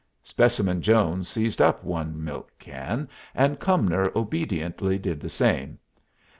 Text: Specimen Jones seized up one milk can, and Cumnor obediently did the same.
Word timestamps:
Specimen 0.23 0.81
Jones 0.81 1.27
seized 1.27 1.61
up 1.61 1.83
one 1.83 2.23
milk 2.23 2.51
can, 2.57 3.07
and 3.35 3.59
Cumnor 3.59 4.11
obediently 4.15 4.97
did 4.97 5.19
the 5.19 5.29
same. 5.29 5.77